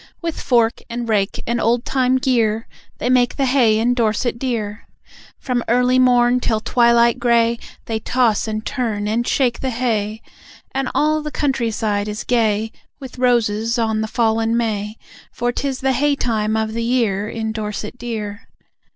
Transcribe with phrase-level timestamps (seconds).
[0.19, 2.67] With fork and rake and old time gear
[2.97, 4.87] They make the hay in Dorset Dear.
[5.37, 10.23] From early morn till twilight grey They toss and turn and shake the hay.
[10.71, 14.97] And all the countryside is gay With roses on the fallen may,
[15.31, 18.47] For 'tis the hay time of the year In Dorset Dear.